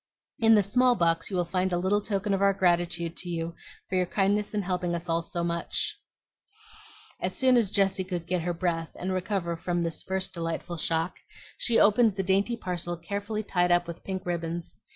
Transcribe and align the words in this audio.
In 0.39 0.55
the 0.55 0.63
small 0.63 0.95
box 0.95 1.29
you 1.29 1.37
will 1.37 1.45
find 1.45 1.71
a 1.71 1.77
little 1.77 2.01
token 2.01 2.33
of 2.33 2.41
our 2.41 2.55
gratitude 2.55 3.15
to 3.17 3.29
you 3.29 3.53
for 3.87 3.97
your 3.97 4.07
kindness 4.07 4.55
in 4.55 4.63
helping 4.63 4.95
us 4.95 5.07
all 5.07 5.21
so 5.21 5.43
much. 5.43 5.95
Yours 6.01 6.01
ever, 6.17 7.19
FAN. 7.19 7.25
As 7.27 7.35
soon 7.35 7.55
as 7.57 7.69
Jessie 7.69 8.03
could 8.03 8.25
get 8.25 8.41
her 8.41 8.51
breath 8.55 8.89
and 8.95 9.13
recover 9.13 9.55
from 9.55 9.83
this 9.83 10.01
first 10.01 10.33
delightful 10.33 10.77
shock, 10.77 11.17
she 11.55 11.77
opened 11.79 12.15
the 12.15 12.23
dainty 12.23 12.57
parcel 12.57 12.97
carefully 12.97 13.43
tied 13.43 13.71
up 13.71 13.87
with 13.87 14.03
pink 14.03 14.25
ribbons. 14.25 14.79